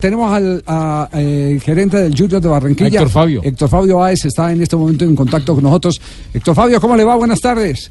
Tenemos 0.00 0.32
al 0.32 0.62
a, 0.66 1.08
eh, 1.12 1.58
gerente 1.62 1.98
del 1.98 2.16
Junior 2.16 2.40
de 2.40 2.48
Barranquilla. 2.48 2.88
Héctor 2.88 3.10
Fabio. 3.10 3.40
Héctor 3.44 3.68
Fabio 3.68 3.98
Báez 3.98 4.24
está 4.24 4.50
en 4.52 4.62
este 4.62 4.76
momento 4.76 5.04
en 5.04 5.14
contacto 5.14 5.54
con 5.54 5.62
nosotros. 5.64 6.00
Héctor 6.32 6.54
Fabio, 6.54 6.80
¿cómo 6.80 6.96
le 6.96 7.04
va? 7.04 7.16
Buenas 7.16 7.40
tardes. 7.40 7.90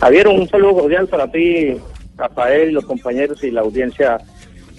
Javier, 0.00 0.26
un 0.26 0.48
saludo 0.48 0.74
cordial 0.80 1.06
para 1.06 1.30
ti, 1.30 1.76
Rafael, 2.16 2.72
los 2.72 2.84
compañeros 2.84 3.42
y 3.44 3.50
la 3.52 3.60
audiencia 3.60 4.18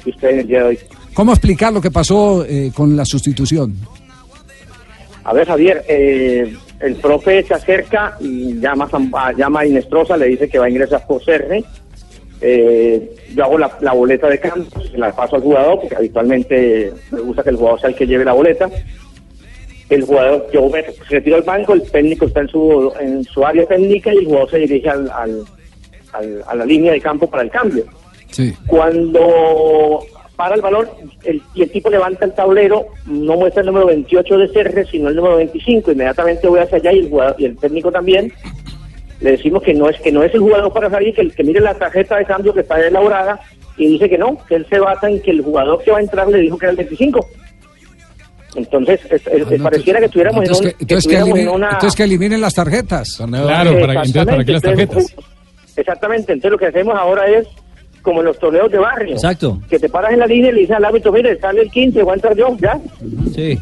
que 0.04 0.10
usted 0.10 0.30
en 0.32 0.40
el 0.40 0.48
día 0.48 0.60
de 0.60 0.66
hoy. 0.66 0.80
¿Cómo 1.14 1.32
explicar 1.32 1.72
lo 1.72 1.80
que 1.80 1.92
pasó 1.92 2.44
eh, 2.46 2.72
con 2.76 2.96
la 2.98 3.06
sustitución? 3.06 3.76
A 5.24 5.32
ver, 5.32 5.48
Javier, 5.48 5.86
eh, 5.88 6.54
el 6.82 6.96
profe 6.96 7.44
se 7.44 7.54
acerca 7.54 8.18
y 8.20 8.60
llama, 8.60 8.90
a- 9.14 9.32
llama 9.32 9.62
a 9.62 9.66
Inestrosa, 9.66 10.18
le 10.18 10.26
dice 10.26 10.50
que 10.50 10.60
va 10.60 10.66
a 10.66 10.70
ingresar 10.70 11.06
por 11.08 11.24
Serre. 11.24 11.64
Eh, 12.46 13.10
yo 13.34 13.44
hago 13.46 13.58
la, 13.58 13.72
la 13.80 13.94
boleta 13.94 14.28
de 14.28 14.38
campo, 14.40 14.82
se 14.82 14.98
la 14.98 15.16
paso 15.16 15.38
al 15.38 15.42
jugador, 15.44 15.80
porque 15.80 15.96
habitualmente 15.96 16.92
me 17.12 17.22
gusta 17.22 17.42
que 17.42 17.52
el 17.52 17.56
jugador 17.56 17.80
sea 17.80 17.90
el 17.90 17.96
que 17.96 18.06
lleve 18.06 18.26
la 18.26 18.34
boleta. 18.34 18.70
El 19.90 20.04
jugador, 20.04 20.48
yo 20.52 20.68
me 20.70 20.82
retiro 21.10 21.36
al 21.38 21.44
banco, 21.44 21.74
el 21.74 21.84
técnico 21.84 22.26
está 22.26 22.42
en 22.42 22.48
su, 22.50 22.94
en 23.00 23.24
su 23.24 23.46
área 23.46 23.66
técnica 23.66 24.14
y 24.14 24.18
el 24.18 24.26
jugador 24.26 24.50
se 24.52 24.58
dirige 24.60 24.90
al, 24.90 25.10
al- 25.12 25.44
al- 26.14 26.44
a 26.48 26.56
la 26.56 26.66
línea 26.66 26.92
de 26.92 27.00
campo 27.02 27.30
para 27.30 27.44
el 27.44 27.50
cambio. 27.50 27.86
Sí. 28.32 28.54
Cuando 28.68 30.00
para 30.36 30.56
el 30.56 30.62
balón 30.62 30.88
el, 31.26 31.42
y 31.54 31.62
el 31.62 31.70
tipo 31.72 31.90
levanta 31.90 32.26
el 32.26 32.34
tablero, 32.34 32.88
no 33.06 33.36
muestra 33.36 33.62
el 33.62 33.68
número 33.68 33.86
28 33.88 34.38
de 34.38 34.48
Serre, 34.50 34.86
sino 34.88 35.10
el 35.10 35.16
número 35.16 35.38
25. 35.38 35.92
Inmediatamente 35.92 36.48
voy 36.48 36.60
hacia 36.60 36.78
allá 36.78 36.92
y 36.92 37.00
el, 37.00 37.10
jugador- 37.10 37.36
y 37.38 37.46
el 37.46 37.58
técnico 37.58 37.92
también. 37.92 38.34
Le 39.24 39.32
decimos 39.32 39.64
que 39.64 39.74
no 39.74 39.90
es 39.90 40.00
que 40.02 40.12
no 40.12 40.22
es 40.22 40.34
el 40.36 40.42
jugador 40.42 40.72
para 40.72 40.90
salir, 40.90 41.14
que, 41.16 41.22
el, 41.22 41.34
que 41.34 41.44
mire 41.44 41.60
la 41.62 41.74
tarjeta 41.74 42.18
de 42.18 42.26
cambio 42.26 42.54
que 42.54 42.60
está 42.60 42.80
elaborada 42.86 43.40
y 43.78 43.88
dice 43.88 44.08
que 44.10 44.18
no, 44.18 44.38
que 44.48 44.56
él 44.56 44.68
se 44.70 44.78
basa 44.80 45.10
en 45.10 45.20
que 45.22 45.32
el 45.32 45.42
jugador 45.42 45.82
que 45.84 45.92
va 45.92 45.98
a 45.98 46.02
entrar 46.02 46.28
le 46.28 46.40
dijo 46.40 46.58
que 46.58 46.66
era 46.66 46.72
el 46.72 46.78
25. 46.78 47.26
Entonces, 48.56 49.00
es- 49.06 49.26
es- 49.26 49.28
Ah, 49.28 49.56
no, 49.58 49.64
pareciera 49.64 50.00
que 50.00 50.06
estuviéramos 50.06 50.42
entonces 50.44 50.62
en, 50.66 50.68
un- 50.68 50.78
que, 50.78 50.84
entonces 50.84 50.88
que 50.88 50.96
estuviéramos 50.96 51.30
en 51.30 51.36
eliminen, 51.38 51.56
una... 51.56 51.70
entonces 51.72 51.96
que 51.96 52.04
eliminen 52.04 52.42
las 52.42 52.54
tarjetas. 52.54 53.18
Claro, 53.18 53.80
para, 53.80 53.94
entonces, 54.04 54.26
¿para 54.26 54.44
qué 54.46 54.52
las 54.52 54.62
Exactamente, 54.62 54.62
tarjetas? 54.62 55.10
entonces, 55.10 55.16
Exactamente, 55.76 56.34
entonces 56.34 56.52
lo 56.52 56.58
que 56.60 56.66
hacemos 56.68 56.96
ahora 56.96 57.26
es 57.30 57.48
como 58.04 58.20
en 58.20 58.26
los 58.28 58.38
torneos 58.38 58.70
de 58.70 58.78
barrio. 58.78 59.14
Exacto. 59.16 59.60
Que 59.70 59.80
te 59.80 59.90
paras 59.90 60.12
en 60.14 60.20
la 60.20 60.28
línea 60.28 60.50
y 60.52 60.54
le 60.54 60.60
dices 60.62 60.76
al 60.76 60.86
árbitro, 60.86 61.12
mire, 61.12 61.40
sale 61.40 61.62
el 61.62 61.72
15, 61.72 62.04
voy 62.04 62.12
a 62.12 62.16
entrar 62.16 62.36
yo, 62.36 62.56
ya. 62.62 62.78
Sí, 63.34 63.58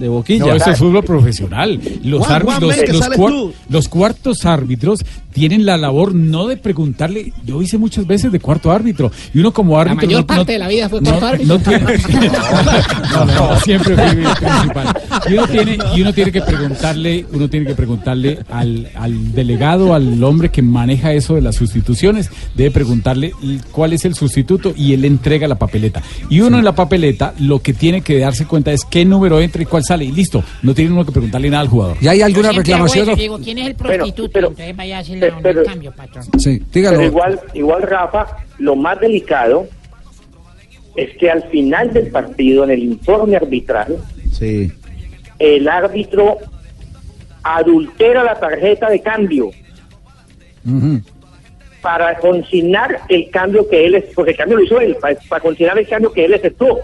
de 0.00 0.08
boquilla. 0.08 0.46
No, 0.46 0.54
eso 0.54 0.70
es 0.70 0.78
fútbol 0.78 1.04
profesional. 1.04 1.80
Los, 2.02 2.20
Juan, 2.20 2.32
árbitros, 2.32 2.58
Juan, 2.64 2.76
ven, 2.76 2.86
que 2.86 2.92
los, 2.92 3.00
sales 3.02 3.18
cuar- 3.18 3.30
tú. 3.30 3.52
los 3.68 3.88
cuartos 3.88 4.44
árbitros 4.46 5.04
tienen 5.32 5.64
la 5.66 5.76
labor 5.76 6.14
no 6.14 6.46
de 6.46 6.56
preguntarle. 6.56 7.32
Yo 7.44 7.62
hice 7.62 7.78
muchas 7.78 8.06
veces 8.06 8.32
de 8.32 8.40
cuarto 8.40 8.70
árbitro. 8.72 9.10
Y 9.34 9.38
uno 9.40 9.52
como 9.52 9.78
árbitro. 9.78 10.06
mayor 10.06 10.20
no- 10.22 10.26
parte 10.26 10.40
no- 10.40 10.52
de 10.52 10.58
la 10.58 10.68
vida 10.68 10.88
fue 10.88 11.00
no- 11.00 11.10
cuarto 11.10 11.26
árbitro. 11.26 11.54
no 11.54 11.60
tiene- 11.62 11.80
no, 13.12 13.24
no, 13.24 13.34
no, 13.54 13.60
siempre 13.60 13.96
fui 13.96 14.22
principal. 14.22 15.00
Y 15.28 15.32
uno 15.34 15.46
tiene, 15.48 15.78
y 15.96 16.00
uno 16.02 16.12
tiene 16.12 16.32
que 16.32 16.42
preguntarle, 16.42 17.26
uno 17.32 17.48
tiene 17.48 17.66
que 17.66 17.74
preguntarle 17.74 18.38
al, 18.50 18.88
al 18.94 19.32
delegado, 19.32 19.94
al 19.94 20.22
hombre 20.24 20.48
que 20.50 20.62
maneja 20.62 21.12
eso 21.12 21.34
de 21.34 21.42
las 21.42 21.56
sustituciones, 21.56 22.30
debe 22.54 22.70
preguntarle 22.70 23.32
cuál 23.72 23.92
es 23.92 24.04
el 24.04 24.14
sustituto 24.14 24.72
y 24.76 24.92
él 24.94 25.04
entrega 25.04 25.46
la 25.48 25.56
papeleta. 25.56 26.02
Y 26.28 26.40
uno 26.40 26.58
en 26.58 26.64
la 26.64 26.74
papeleta 26.74 27.34
lo 27.38 27.60
que 27.60 27.72
tiene 27.72 28.00
que 28.02 28.18
darse 28.18 28.46
cuenta 28.46 28.72
es 28.72 28.84
qué 28.84 29.04
número 29.04 29.40
entra 29.40 29.62
y 29.62 29.66
cuál 29.66 29.84
sale. 29.84 30.04
Y 30.04 30.12
listo, 30.12 30.42
no 30.62 30.74
tiene 30.74 30.92
uno 30.92 31.04
que 31.04 31.12
preguntarle 31.12 31.50
nada 31.50 31.62
al 31.62 31.68
jugador. 31.68 31.96
¿Y 32.00 32.08
hay 32.08 32.22
alguna 32.22 32.52
reclamación? 32.52 33.14
digo, 33.16 33.38
¿quién 33.42 33.58
es 33.58 33.66
el 33.66 33.74
prostituto? 33.74 34.30
pero- 34.32 34.48
Entonces 34.48 34.76
vaya 34.76 34.98
a 34.98 35.04
pero- 35.20 35.36
pero- 35.42 35.64
cambio, 35.64 35.92
patrón. 35.92 36.24
Sí, 36.38 36.62
dígalo. 36.72 36.96
Pero 36.98 37.08
igual, 37.10 37.40
igual, 37.54 37.82
Rafa, 37.82 38.26
lo 38.58 38.76
más 38.76 38.98
delicado 39.00 39.66
es 40.96 41.16
que 41.18 41.30
al 41.30 41.42
final 41.50 41.92
del 41.92 42.08
partido, 42.10 42.64
en 42.64 42.70
el 42.70 42.82
informe 42.82 43.36
arbitral, 43.36 43.96
Sí. 44.32 44.70
el 45.38 45.68
árbitro 45.68 46.38
adultera 47.42 48.22
la 48.24 48.38
tarjeta 48.38 48.90
de 48.90 49.00
cambio 49.00 49.46
Ujú. 50.66 51.00
para 51.80 52.18
consignar 52.18 53.00
el 53.08 53.30
cambio 53.30 53.68
que 53.68 53.86
él, 53.86 54.04
porque 54.14 54.32
el 54.32 54.36
cambio 54.36 54.58
lo 54.58 54.64
hizo 54.64 54.80
él, 54.80 54.96
para, 55.00 55.16
para 55.28 55.40
consignar 55.42 55.78
el 55.78 55.88
cambio 55.88 56.12
que 56.12 56.24
él 56.26 56.34
efectuó. 56.34 56.78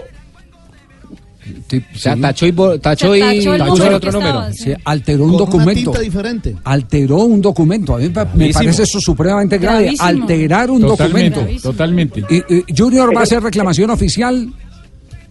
Sí, 1.69 1.83
O 1.95 1.99
sea, 1.99 2.15
sí. 2.15 2.21
tachó 2.21 2.47
y, 2.47 2.53
tachó 2.53 3.15
y 3.17 3.21
Tachó 3.21 3.53
el 3.55 3.59
tachó 3.59 3.71
número 3.71 3.89
el 3.89 3.95
otro 3.95 4.11
estaba, 4.11 4.33
número. 4.35 4.53
sí. 4.53 4.65
Sí, 4.65 4.75
alteró 4.85 5.25
un 5.25 5.31
Con 5.31 5.35
una 5.37 5.45
documento. 5.47 5.91
tinta 5.91 6.01
diferente. 6.01 6.57
Alteró 6.65 7.17
un 7.19 7.41
documento. 7.41 7.95
A 7.95 7.99
mí 7.99 8.11
me, 8.35 8.51
parece 8.53 8.83
eso 8.83 9.01
supremamente 9.01 9.59
grave. 9.59 9.83
Gravísimo. 9.85 10.09
Alterar 10.09 10.71
un 10.71 10.81
Totalmente, 10.83 11.39
documento. 11.41 11.71
totalmente. 11.71 12.25
Y, 12.29 12.37
y 12.59 12.65
Junior 12.77 13.15
va 13.15 13.21
a 13.21 13.23
hacer 13.25 13.43
reclamación 13.43 13.91
oficial. 13.91 14.49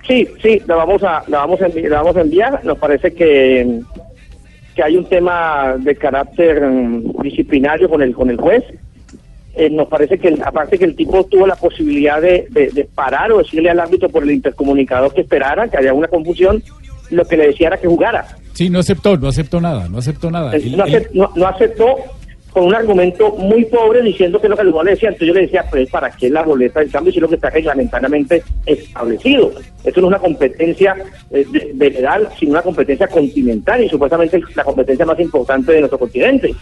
Sí, 0.07 0.27
sí, 0.41 0.61
la 0.67 0.75
vamos 0.75 1.01
a, 1.03 1.23
la 1.27 1.39
vamos 1.39 1.59
a, 1.61 1.67
envi- 1.67 1.87
la 1.89 1.97
vamos 2.01 2.15
a 2.17 2.21
enviar. 2.21 2.63
Nos 2.63 2.77
parece 2.77 3.11
que, 3.13 3.79
que 4.75 4.83
hay 4.83 4.97
un 4.97 5.05
tema 5.09 5.75
de 5.79 5.95
carácter 5.95 6.61
mm, 6.61 7.21
disciplinario 7.23 7.89
con 7.89 8.01
el, 8.01 8.13
con 8.13 8.29
el 8.29 8.37
juez. 8.37 8.63
Eh, 9.57 9.69
nos 9.69 9.87
parece 9.87 10.17
que, 10.17 10.35
aparte 10.43 10.77
que 10.77 10.85
el 10.85 10.95
tipo 10.95 11.23
tuvo 11.25 11.47
la 11.47 11.55
posibilidad 11.55 12.19
de, 12.21 12.45
de- 12.49 12.71
de 12.71 12.83
parar 12.85 13.31
o 13.31 13.37
decirle 13.37 13.69
al 13.69 13.79
árbitro 13.79 14.09
por 14.09 14.23
el 14.23 14.31
intercomunicador 14.31 15.13
que 15.13 15.21
esperara, 15.21 15.67
que 15.69 15.77
había 15.77 15.93
una 15.93 16.07
confusión, 16.09 16.61
lo 17.11 17.23
que 17.25 17.37
le 17.37 17.47
decía 17.47 17.67
era 17.67 17.77
que 17.77 17.87
jugara. 17.87 18.25
Sí, 18.53 18.69
no 18.69 18.79
aceptó, 18.79 19.15
no 19.17 19.27
aceptó 19.29 19.61
nada, 19.61 19.87
no 19.87 19.97
aceptó 19.99 20.29
nada. 20.29 20.53
Él- 20.55 20.75
no, 20.75 20.85
él- 20.85 20.93
acep- 20.93 21.09
no- 21.13 21.31
no 21.35 21.47
aceptó 21.47 21.95
con 22.51 22.65
un 22.67 22.75
argumento 22.75 23.31
muy 23.37 23.65
pobre 23.65 24.01
diciendo 24.01 24.39
que 24.39 24.47
lo 24.47 24.55
que 24.55 24.61
el 24.61 24.69
jugador 24.69 24.85
le 24.85 24.91
decía. 24.91 25.09
Entonces 25.09 25.27
yo 25.27 25.33
le 25.33 25.41
decía, 25.41 25.65
pues, 25.69 25.89
¿para 25.89 26.09
qué 26.11 26.29
la 26.29 26.41
boleta 26.43 26.79
del 26.79 26.89
cambio 26.89 27.11
si 27.11 27.17
es 27.19 27.21
lo 27.21 27.27
que 27.29 27.35
está 27.35 27.49
reglamentariamente 27.49 28.43
establecido? 28.65 29.51
Esto 29.83 30.01
no 30.01 30.07
es 30.07 30.11
una 30.11 30.19
competencia 30.19 30.95
eh, 31.31 31.45
de, 31.51 31.71
de 31.73 31.89
legal, 31.91 32.29
sino 32.39 32.51
una 32.51 32.61
competencia 32.61 33.07
continental 33.07 33.83
y 33.83 33.89
supuestamente 33.89 34.41
la 34.55 34.63
competencia 34.63 35.05
más 35.05 35.19
importante 35.19 35.71
de 35.73 35.79
nuestro 35.79 35.99
continente. 35.99 36.53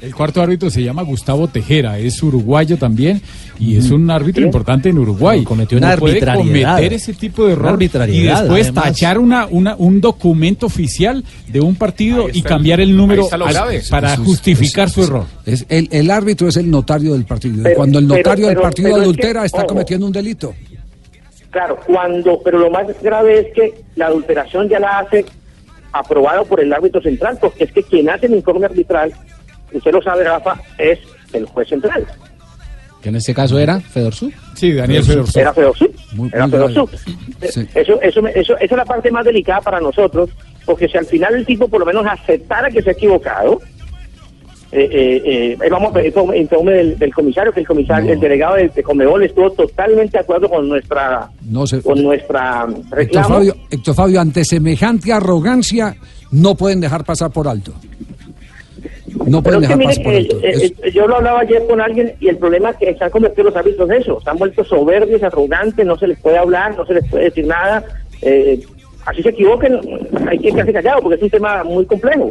El 0.00 0.14
cuarto 0.14 0.40
árbitro 0.40 0.70
se 0.70 0.82
llama 0.82 1.02
Gustavo 1.02 1.48
Tejera, 1.48 1.98
es 1.98 2.22
uruguayo 2.22 2.76
también 2.78 3.20
y 3.58 3.76
es 3.76 3.90
un 3.90 4.08
árbitro 4.10 4.42
Sí. 4.42 4.46
importante 4.46 4.88
en 4.90 4.98
Uruguay. 4.98 5.38
Pero 5.40 5.48
cometió 5.48 5.76
una 5.78 5.90
No 5.94 5.98
puede 5.98 6.12
arbitrariedad. 6.18 6.74
cometer 6.76 6.92
ese 6.92 7.14
tipo 7.14 7.46
de 7.46 7.52
error 7.54 7.66
y 7.66 7.72
arbitrariedad, 7.72 8.40
después 8.42 8.66
además. 8.66 8.84
tachar 8.84 9.18
una, 9.18 9.46
una, 9.46 9.74
un 9.76 10.00
documento 10.00 10.66
oficial 10.66 11.24
de 11.48 11.60
un 11.60 11.74
partido 11.74 12.28
y 12.32 12.42
cambiar 12.42 12.80
el 12.80 12.96
número 12.96 13.26
al- 13.32 13.40
para 13.90 14.14
es- 14.14 14.20
justificar 14.20 14.88
su 14.88 15.00
es- 15.02 15.08
error. 15.08 15.24
es 15.44 15.66
el, 15.68 15.88
el 15.90 16.10
árbitro 16.12 16.46
es 16.46 16.56
el 16.56 16.70
notario 16.70 17.14
del 17.14 17.24
partido. 17.24 17.62
Pero- 17.64 17.74
Cuando 17.76 17.98
el 17.98 18.06
pero- 18.06 18.16
notario 18.18 18.46
del 18.46 18.54
pero- 18.54 18.62
partido 18.62 18.84
pero 18.86 18.96
es 18.96 19.00
que, 19.00 19.04
adultera 19.04 19.44
está 19.46 19.58
ojo. 19.58 19.66
cometiendo 19.66 20.06
un 20.06 20.12
delito. 20.12 20.54
Claro, 21.50 21.80
cuando, 21.86 22.40
pero 22.44 22.58
lo 22.58 22.70
más 22.70 22.86
grave 23.02 23.40
es 23.40 23.46
que 23.54 23.82
la 23.96 24.06
adulteración 24.06 24.68
ya 24.68 24.78
la 24.78 25.00
hace 25.00 25.24
aprobado 25.92 26.44
por 26.44 26.60
el 26.60 26.72
árbitro 26.72 27.00
central, 27.00 27.38
porque 27.40 27.64
es 27.64 27.72
que 27.72 27.82
quien 27.82 28.08
hace 28.10 28.26
el 28.26 28.34
informe 28.34 28.66
arbitral, 28.66 29.12
usted 29.72 29.92
lo 29.92 30.02
sabe, 30.02 30.24
Rafa, 30.24 30.60
es 30.78 30.98
el 31.32 31.46
juez 31.46 31.68
central. 31.68 32.06
Que 33.02 33.10
en 33.10 33.16
este 33.16 33.32
caso 33.32 33.58
era 33.58 33.78
Fedorsu. 33.80 34.30
Sí, 34.54 34.72
Daniel 34.72 35.04
Fedorso. 35.04 35.38
Era 35.38 35.52
Era. 36.32 36.48
Fedosup. 36.48 36.90
Sí. 37.48 37.66
Eso, 37.74 38.00
eso, 38.02 38.22
me- 38.22 38.32
eso, 38.32 38.54
esa 38.56 38.64
es 38.64 38.76
la 38.76 38.84
parte 38.84 39.10
más 39.12 39.24
delicada 39.24 39.60
para 39.60 39.80
nosotros, 39.80 40.30
porque 40.64 40.88
si 40.88 40.96
al 40.98 41.06
final 41.06 41.34
el 41.36 41.46
tipo 41.46 41.68
por 41.68 41.78
lo 41.80 41.86
menos 41.86 42.04
aceptara 42.06 42.70
que 42.70 42.82
se 42.82 42.90
ha 42.90 42.92
equivocado, 42.94 43.60
eh, 44.72 44.88
eh, 44.92 45.56
eh, 45.62 45.68
vamos 45.70 45.90
a 45.90 45.94
pedir 45.94 46.08
informe, 46.08 46.38
informe 46.38 46.72
del, 46.72 46.98
del 46.98 47.14
comisario, 47.14 47.52
que 47.52 47.60
el 47.60 47.66
comisario, 47.66 48.06
No. 48.08 48.12
el 48.14 48.20
delegado 48.20 48.56
de, 48.56 48.68
de 48.68 48.82
estuvo 49.22 49.50
totalmente 49.52 50.18
de 50.18 50.22
acuerdo 50.22 50.48
con 50.48 50.68
nuestra, 50.68 51.30
No 51.42 51.66
se- 51.66 51.80
con 51.80 52.02
nuestra 52.02 52.66
Héctor 52.68 52.98
reclamo. 52.98 53.28
Fabio, 53.28 53.56
Héctor 53.70 53.94
Fabio, 53.94 54.20
ante 54.20 54.44
semejante 54.44 55.12
arrogancia, 55.12 55.96
no 56.32 56.54
pueden 56.56 56.80
dejar 56.80 57.04
pasar 57.04 57.30
por 57.30 57.46
alto. 57.48 57.72
No 59.28 59.42
Pero 59.42 59.58
pueden 59.58 59.60
dejar 59.62 59.76
mire 59.78 59.88
pasar 59.90 60.02
por 60.04 60.12
que 60.12 60.18
alto. 60.18 60.38
eh, 60.42 60.72
Es- 60.84 60.94
yo 60.94 61.06
lo 61.06 61.16
hablaba 61.16 61.40
ayer 61.40 61.66
con 61.66 61.80
alguien 61.80 62.14
y 62.20 62.28
el 62.28 62.36
problema 62.38 62.70
es 62.70 62.76
que 62.76 62.94
se 62.96 63.04
han 63.04 63.10
convertido 63.10 63.44
los 63.44 63.56
árbitros 63.56 63.88
en 63.90 63.96
eso, 63.96 64.20
se 64.22 64.30
han 64.30 64.36
vuelto 64.38 64.64
soberbios, 64.64 65.22
arrogantes, 65.22 65.84
no 65.86 65.96
se 65.98 66.06
les 66.08 66.18
puede 66.20 66.38
hablar, 66.38 66.76
no 66.76 66.84
se 66.86 66.94
les 66.94 67.08
puede 67.08 67.24
decir 67.24 67.46
nada. 67.46 67.84
eh, 68.22 68.60
así 69.06 69.22
se 69.22 69.28
equivoquen, 69.30 69.78
hay 70.28 70.38
que 70.38 70.50
quedarse 70.50 70.72
callado 70.72 71.00
porque 71.02 71.16
es 71.16 71.22
un 71.22 71.30
tema 71.30 71.62
muy 71.64 71.86
complejo. 71.86 72.30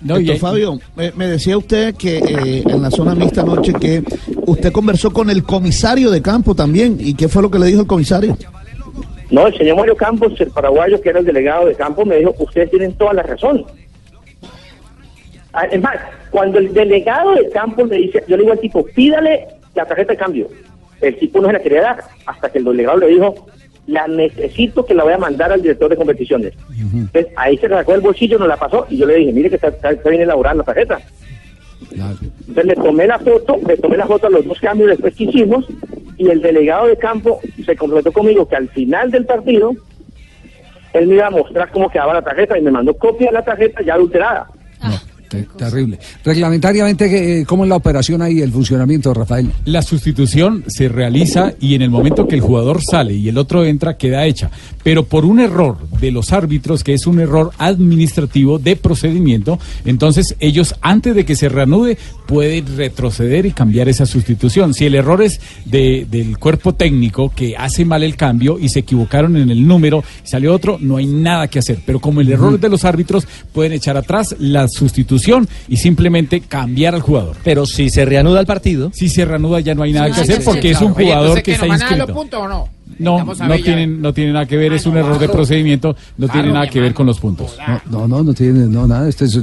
No, 0.00 0.18
y- 0.18 0.22
Héctor 0.30 0.36
Fabio, 0.50 0.78
me, 0.96 1.12
me 1.12 1.26
decía 1.26 1.56
usted 1.58 1.94
que 1.96 2.18
eh, 2.18 2.62
en 2.66 2.82
la 2.82 2.90
zona 2.90 3.14
mixta 3.14 3.40
anoche 3.42 3.72
que 3.74 4.02
usted 4.46 4.70
conversó 4.72 5.12
con 5.12 5.30
el 5.30 5.42
comisario 5.44 6.10
de 6.10 6.20
campo 6.22 6.54
también. 6.54 6.96
¿Y 7.00 7.14
qué 7.14 7.26
fue 7.28 7.42
lo 7.42 7.50
que 7.50 7.58
le 7.58 7.66
dijo 7.66 7.80
el 7.80 7.86
comisario? 7.86 8.36
No, 9.30 9.46
el 9.46 9.56
señor 9.56 9.76
Mario 9.78 9.96
Campos, 9.96 10.32
el 10.38 10.50
paraguayo 10.50 11.00
que 11.00 11.08
era 11.08 11.18
el 11.20 11.24
delegado 11.24 11.66
de 11.66 11.74
campo, 11.74 12.04
me 12.04 12.16
dijo, 12.18 12.34
ustedes 12.38 12.70
tienen 12.70 12.92
toda 12.92 13.14
la 13.14 13.22
razón. 13.22 13.64
Ah, 15.54 15.66
Es 15.70 15.80
más, 15.80 15.96
cuando 16.30 16.58
el 16.58 16.74
delegado 16.74 17.34
de 17.34 17.48
campo 17.50 17.84
le 17.84 17.96
dice, 17.96 18.24
yo 18.26 18.36
le 18.36 18.42
digo 18.42 18.52
al 18.52 18.60
tipo, 18.60 18.84
pídale 18.84 19.46
la 19.74 19.86
tarjeta 19.86 20.12
de 20.12 20.18
cambio. 20.18 20.48
El 21.00 21.16
tipo 21.16 21.40
no 21.40 21.46
se 21.46 21.52
la 21.52 21.60
quería 21.60 21.82
dar, 21.82 22.04
hasta 22.26 22.50
que 22.50 22.58
el 22.58 22.64
delegado 22.64 22.98
le 22.98 23.06
dijo, 23.08 23.46
la 23.86 24.08
necesito 24.08 24.84
que 24.84 24.94
la 24.94 25.04
voy 25.04 25.12
a 25.12 25.18
mandar 25.18 25.52
al 25.52 25.62
director 25.62 25.90
de 25.90 25.96
competiciones. 25.96 26.54
Entonces, 26.92 27.32
ahí 27.36 27.56
se 27.58 27.68
sacó 27.68 27.94
el 27.94 28.00
bolsillo, 28.00 28.38
nos 28.38 28.48
la 28.48 28.56
pasó, 28.56 28.86
y 28.88 28.96
yo 28.96 29.06
le 29.06 29.16
dije, 29.16 29.32
mire 29.32 29.48
que 29.48 29.56
está, 29.56 29.68
está, 29.68 29.90
está 29.90 30.10
bien 30.10 30.22
elaborada 30.22 30.56
la 30.56 30.64
tarjeta. 30.64 31.00
Claro. 31.90 32.16
Entonces 32.40 32.64
le 32.64 32.74
tomé 32.74 33.06
la 33.06 33.18
foto, 33.18 33.58
le 33.66 33.76
tomé 33.76 33.96
la 33.96 34.06
foto 34.06 34.26
a 34.26 34.30
los 34.30 34.44
dos 34.44 34.58
cambios 34.58 34.90
después 34.90 35.14
que 35.14 35.24
hicimos, 35.24 35.66
y 36.16 36.28
el 36.28 36.40
delegado 36.40 36.86
de 36.88 36.96
campo 36.96 37.40
se 37.64 37.76
comprometió 37.76 38.12
conmigo 38.12 38.48
que 38.48 38.56
al 38.56 38.68
final 38.70 39.10
del 39.10 39.26
partido 39.26 39.72
él 40.92 41.08
me 41.08 41.16
iba 41.16 41.26
a 41.26 41.30
mostrar 41.30 41.70
cómo 41.70 41.90
quedaba 41.90 42.14
la 42.14 42.22
tarjeta 42.22 42.56
y 42.56 42.62
me 42.62 42.70
mandó 42.70 42.94
copia 42.94 43.26
de 43.26 43.32
la 43.32 43.44
tarjeta 43.44 43.82
ya 43.82 43.94
adulterada. 43.94 44.48
Te- 45.42 45.48
Terrible. 45.64 45.98
Reglamentariamente, 46.24 47.40
eh, 47.40 47.44
¿cómo 47.46 47.64
es 47.64 47.68
la 47.70 47.76
operación 47.76 48.22
ahí, 48.22 48.40
el 48.40 48.52
funcionamiento, 48.52 49.12
Rafael? 49.14 49.50
La 49.64 49.82
sustitución 49.82 50.64
se 50.66 50.88
realiza 50.88 51.54
y 51.60 51.74
en 51.74 51.82
el 51.82 51.90
momento 51.90 52.26
que 52.26 52.34
el 52.34 52.40
jugador 52.40 52.82
sale 52.82 53.14
y 53.14 53.28
el 53.28 53.38
otro 53.38 53.64
entra 53.64 53.96
queda 53.96 54.26
hecha. 54.26 54.50
Pero 54.82 55.04
por 55.04 55.24
un 55.24 55.40
error 55.40 55.78
de 56.00 56.10
los 56.10 56.32
árbitros, 56.32 56.84
que 56.84 56.94
es 56.94 57.06
un 57.06 57.20
error 57.20 57.50
administrativo 57.58 58.58
de 58.58 58.76
procedimiento, 58.76 59.58
entonces 59.84 60.34
ellos 60.40 60.74
antes 60.82 61.14
de 61.14 61.24
que 61.24 61.36
se 61.36 61.48
reanude 61.48 61.96
pueden 62.26 62.76
retroceder 62.76 63.46
y 63.46 63.52
cambiar 63.52 63.88
esa 63.88 64.06
sustitución. 64.06 64.74
Si 64.74 64.84
el 64.86 64.94
error 64.94 65.22
es 65.22 65.40
de- 65.64 66.06
del 66.10 66.38
cuerpo 66.38 66.74
técnico 66.74 67.32
que 67.34 67.56
hace 67.56 67.84
mal 67.84 68.02
el 68.02 68.16
cambio 68.16 68.58
y 68.58 68.68
se 68.68 68.80
equivocaron 68.80 69.36
en 69.36 69.50
el 69.50 69.66
número 69.66 70.02
y 70.24 70.28
salió 70.28 70.52
otro, 70.54 70.78
no 70.80 70.96
hay 70.96 71.06
nada 71.06 71.48
que 71.48 71.58
hacer. 71.58 71.78
Pero 71.86 72.00
como 72.00 72.20
el 72.20 72.30
error 72.30 72.54
es 72.54 72.60
de 72.60 72.68
los 72.68 72.84
árbitros, 72.84 73.26
pueden 73.52 73.72
echar 73.72 73.96
atrás 73.96 74.34
la 74.38 74.68
sustitución 74.68 75.23
y 75.68 75.76
simplemente 75.76 76.40
cambiar 76.40 76.94
al 76.94 77.00
jugador. 77.02 77.36
Pero 77.44 77.66
si 77.66 77.90
se 77.90 78.04
reanuda 78.04 78.40
el 78.40 78.46
partido, 78.46 78.90
Si 78.94 79.08
se 79.08 79.24
reanuda 79.24 79.60
ya 79.60 79.74
no 79.74 79.82
hay 79.82 79.92
nada 79.92 80.06
Sí, 80.06 80.12
que 80.12 80.16
sí, 80.16 80.22
hacer 80.32 80.36
sí, 80.38 80.42
porque 80.44 80.70
es 80.70 80.78
claro. 80.78 80.86
un 80.86 80.92
Oye, 80.92 81.04
jugador 81.04 81.24
entonces, 81.38 81.42
que 81.44 81.52
está 81.52 81.64
a 81.64 81.68
dar 81.68 81.78
los 81.80 81.90
inscrito. 81.90 82.14
puntos 82.14 82.40
o 82.40 82.48
no? 82.48 82.68
No, 82.96 83.18
a 83.18 83.48
no 83.48 83.56
tienen, 83.56 84.00
no 84.00 84.12
tiene 84.14 84.32
nada 84.32 84.46
que 84.46 84.56
ver, 84.56 84.72
es 84.72 84.86
un 84.86 84.94
no, 84.94 85.00
error 85.00 85.18
de 85.18 85.28
procedimiento, 85.28 85.96
no 86.16 86.26
tiene 86.28 86.42
Claro, 86.42 86.52
nada 86.52 86.66
mi 86.66 86.70
que 86.70 86.80
ver 86.80 86.94
con 86.94 87.06
los 87.06 87.18
puntos. 87.18 87.56
No, 87.90 88.06
no, 88.06 88.22
no 88.22 88.34
tiene 88.34 88.66
no, 88.68 88.86
nada. 88.86 89.08
Este 89.08 89.24
es, 89.24 89.36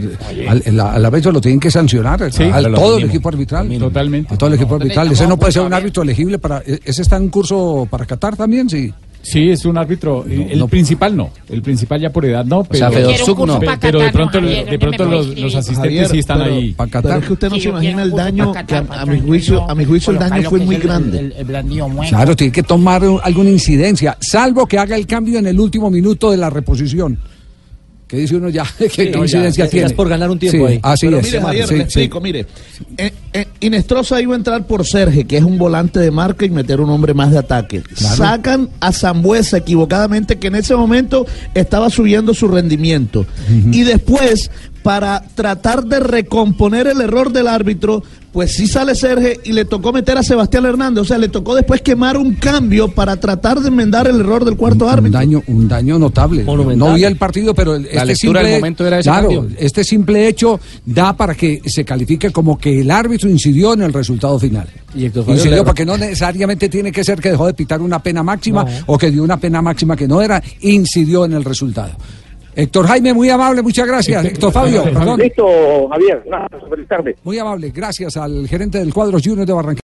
al, 0.47 0.61
el- 0.65 0.79
al 0.79 1.05
árbitro 1.05 1.31
lo 1.33 1.41
tienen 1.41 1.59
que 1.59 1.69
sancionar. 1.69 2.31
Sí, 2.31 2.43
al 2.43 2.63
lo 2.71 2.77
todo 2.77 2.97
el 2.97 3.05
equipo 3.05 3.27
arbitral. 3.27 3.67
Totalmente. 3.77 4.33
A 4.33 4.37
todo 4.37 4.47
el 4.47 4.55
equipo 4.55 4.75
No, 4.77 4.81
arbitral. 4.81 5.11
Ese 5.11 5.27
no 5.27 5.37
puede 5.37 5.51
ser 5.51 5.63
un 5.63 5.73
árbitro 5.73 6.03
elegible 6.03 6.39
para. 6.39 6.59
e- 6.65 6.79
¿Ese 6.85 7.01
está 7.01 7.17
en 7.17 7.27
curso 7.29 7.87
para 7.89 8.05
Qatar 8.05 8.37
también? 8.37 8.69
Sí. 8.69 8.93
Sí, 9.23 9.49
es 9.51 9.65
un 9.65 9.77
árbitro. 9.77 10.25
el 10.27 10.57
no. 10.57 10.67
principal 10.67 11.15
no. 11.15 11.29
El 11.47 11.61
principal 11.61 12.01
ya 12.01 12.09
por 12.09 12.25
edad 12.25 12.43
no. 12.43 12.63
Pero, 12.63 12.77
sea, 12.79 12.91
Fedor 12.91 13.35
curso 13.35 13.45
no. 13.45 13.59
pero 13.79 13.99
de 13.99 14.11
pronto, 14.11 14.39
Javier, 14.39 14.65
de 14.65 14.77
¿dónde 14.77 14.97
pronto 14.97 15.05
los, 15.05 15.27
asistentes 15.55 15.75
Javier, 15.77 16.07
sí 16.07 16.19
están 16.19 16.39
pero- 16.43 16.55
ahí. 16.55 16.73
Para 16.73 17.01
Pero 17.01 17.15
es 17.19 17.25
que 17.25 17.33
usted 17.33 17.49
no 17.49 17.55
Sí, 17.55 17.61
se 17.61 17.69
imagina 17.69 18.03
el 18.03 18.11
daño, 18.11 18.51
que 18.51 18.75
a, 18.75 18.85
a 18.89 19.05
mi 19.05 19.19
juicio, 19.19 19.69
a 19.69 19.75
mi 19.75 19.85
juicio 19.85 20.13
el 20.13 20.19
daño 20.19 20.49
fue 20.49 20.59
que 20.59 20.65
muy 20.65 20.75
el- 20.75 20.81
grande. 20.81 21.19
El, 21.19 21.33
el. 21.37 21.45
Claro, 22.09 22.35
tiene 22.35 22.51
que 22.51 22.63
tomar 22.63 23.03
eh, 23.03 23.17
alguna 23.23 23.49
incidencia, 23.51 24.17
salvo 24.19 24.65
que 24.65 24.77
haga 24.79 24.95
el 24.95 25.05
cambio 25.05 25.39
en 25.39 25.47
el 25.47 25.59
último 25.59 25.89
minuto 25.91 26.31
de 26.31 26.37
la 26.37 26.49
reposición. 26.49 27.19
Que 28.07 28.17
dice 28.17 28.35
uno 28.35 28.49
ya, 28.49 28.65
¿qué, 28.77 28.87
qué 28.89 29.09
no, 29.11 29.23
incidencia 29.23 29.65
ya 29.65 29.71
tiene? 29.71 29.85
es 29.87 29.93
por 29.93 30.09
ganar 30.09 30.29
un 30.29 30.37
tiempo 30.39 30.67
Sí, 30.67 30.73
ahí. 30.73 30.79
Así 30.83 31.05
Pero 31.05 31.19
es. 31.19 31.25
mire, 31.27 31.41
Javier, 31.41 31.67
Sí, 31.67 31.73
le 31.73 31.77
sí. 31.79 31.83
explico, 31.83 32.19
mire. 32.21 32.45
Eh, 32.97 33.11
eh, 33.33 33.47
Inestrosa 33.61 34.21
iba 34.21 34.33
a 34.33 34.37
entrar 34.37 34.67
por 34.67 34.85
Serge, 34.85 35.25
que 35.25 35.37
es 35.37 35.43
un 35.43 35.57
volante 35.57 35.99
de 35.99 36.11
marca 36.11 36.45
y 36.45 36.49
meter 36.49 36.81
un 36.81 36.89
hombre 36.89 37.13
más 37.13 37.31
de 37.31 37.37
ataque. 37.37 37.83
Sacan 37.95 38.69
a 38.79 38.91
Zambuesa 38.91 39.57
equivocadamente, 39.57 40.37
que 40.37 40.47
en 40.47 40.55
ese 40.55 40.75
momento 40.75 41.25
estaba 41.53 41.89
subiendo 41.89 42.33
su 42.33 42.47
rendimiento. 42.47 43.25
Y 43.71 43.83
después, 43.83 44.51
para 44.83 45.23
tratar 45.35 45.85
de 45.85 45.99
recomponer 45.99 46.87
el 46.87 47.01
error 47.01 47.31
del 47.31 47.47
árbitro, 47.47 48.03
pues 48.31 48.53
sí 48.53 48.65
sale 48.67 48.95
Serge 48.95 49.39
y 49.43 49.51
le 49.51 49.65
tocó 49.65 49.91
meter 49.91 50.17
a 50.17 50.23
Sebastián 50.23 50.65
Hernández. 50.65 51.01
O 51.01 51.05
sea, 51.05 51.17
le 51.17 51.27
tocó 51.29 51.53
después 51.55 51.81
quemar 51.81 52.15
un 52.17 52.35
cambio 52.35 52.87
para 52.89 53.17
tratar 53.17 53.59
de 53.59 53.67
enmendar 53.67 54.07
el 54.07 54.19
error 54.21 54.45
del 54.45 54.55
cuarto 54.55 54.85
un 54.85 54.91
árbitro. 54.91 55.19
daño, 55.19 55.43
un 55.47 55.67
daño 55.67 55.99
notable. 55.99 56.43
No 56.45 56.93
vi 56.93 57.03
el 57.03 57.17
partido, 57.17 57.53
pero 57.53 57.75
el- 57.75 57.85
este 57.87 58.05
lectura 58.05 58.15
simple, 58.15 58.43
del 58.43 58.59
momento 58.61 58.87
era 58.87 58.99
ese 58.99 59.09
claro, 59.09 59.29
cambio. 59.29 59.55
este 59.59 59.83
simple 59.83 60.27
hecho 60.27 60.59
da 60.85 61.15
para 61.17 61.35
que 61.35 61.61
se 61.65 61.83
califique 61.83 62.31
como 62.31 62.57
que 62.57 62.81
el 62.81 62.89
árbitro 62.91 63.29
incidió 63.29 63.73
en 63.73 63.81
el 63.81 63.93
resultado 63.93 64.39
final. 64.39 64.67
Y 64.95 65.05
Incidió 65.05 65.63
porque 65.63 65.85
no 65.85 65.97
necesariamente 65.97 66.67
tiene 66.69 66.91
que 66.91 67.03
ser 67.03 67.19
que 67.21 67.31
dejó 67.31 67.47
de 67.47 67.53
pitar 67.53 67.81
una 67.81 67.99
pena 68.03 68.23
máxima 68.23 68.65
o 68.85 68.97
que 68.97 69.09
dio 69.11 69.23
una 69.23 69.37
pena 69.37 69.61
máxima 69.61 69.95
que 69.95 70.07
no 70.07 70.21
era, 70.21 70.41
incidió 70.61 71.25
en 71.25 71.33
el 71.33 71.43
resultado. 71.43 71.91
Héctor 72.55 72.87
Jaime, 72.87 73.13
muy 73.13 73.29
amable, 73.29 73.61
muchas 73.61 73.87
gracias. 73.87 74.25
Héctor 74.25 74.51
Fabio, 74.51 74.83
perdón. 74.83 75.19
Listo, 75.19 75.89
Javier. 75.89 76.23
Nada, 76.29 76.47
feliz 76.69 76.87
tarde. 76.87 77.15
Muy 77.23 77.39
amable, 77.39 77.71
gracias 77.71 78.17
al 78.17 78.47
gerente 78.47 78.79
del 78.79 78.93
cuadro 78.93 79.17
Junior 79.23 79.45
de 79.45 79.53
Barranquilla. 79.53 79.79